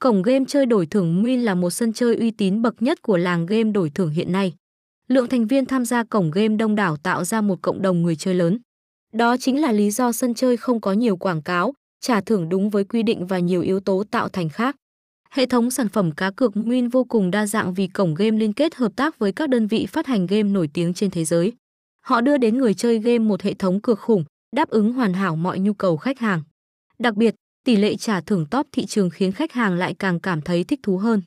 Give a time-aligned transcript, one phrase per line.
[0.00, 3.16] cổng game chơi đổi thưởng Win là một sân chơi uy tín bậc nhất của
[3.16, 4.54] làng game đổi thưởng hiện nay.
[5.08, 8.16] Lượng thành viên tham gia cổng game đông đảo tạo ra một cộng đồng người
[8.16, 8.58] chơi lớn.
[9.12, 12.70] Đó chính là lý do sân chơi không có nhiều quảng cáo, trả thưởng đúng
[12.70, 14.76] với quy định và nhiều yếu tố tạo thành khác.
[15.30, 18.52] Hệ thống sản phẩm cá cược Win vô cùng đa dạng vì cổng game liên
[18.52, 21.52] kết hợp tác với các đơn vị phát hành game nổi tiếng trên thế giới.
[22.00, 24.24] Họ đưa đến người chơi game một hệ thống cược khủng,
[24.56, 26.42] đáp ứng hoàn hảo mọi nhu cầu khách hàng.
[26.98, 30.40] Đặc biệt, tỷ lệ trả thưởng top thị trường khiến khách hàng lại càng cảm
[30.40, 31.22] thấy thích thú hơn.